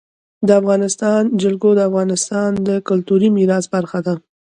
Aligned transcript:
د 0.47 0.49
افغانستان 0.61 1.21
جلکو 1.41 1.69
د 1.75 1.79
افغانستان 1.89 2.49
د 2.67 2.69
کلتوري 2.87 3.29
میراث 3.37 3.65
برخه 3.75 3.99
ده. 4.05 4.15